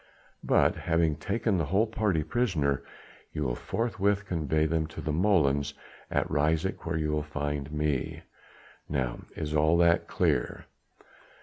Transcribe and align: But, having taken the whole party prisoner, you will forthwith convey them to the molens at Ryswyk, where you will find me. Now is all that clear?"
But, 0.43 0.77
having 0.77 1.15
taken 1.15 1.59
the 1.59 1.65
whole 1.65 1.85
party 1.85 2.23
prisoner, 2.23 2.81
you 3.33 3.43
will 3.43 3.53
forthwith 3.53 4.25
convey 4.25 4.65
them 4.65 4.87
to 4.87 4.99
the 4.99 5.11
molens 5.11 5.75
at 6.09 6.27
Ryswyk, 6.27 6.87
where 6.87 6.97
you 6.97 7.11
will 7.11 7.21
find 7.21 7.71
me. 7.71 8.23
Now 8.89 9.25
is 9.35 9.53
all 9.55 9.77
that 9.77 10.07
clear?" 10.07 10.65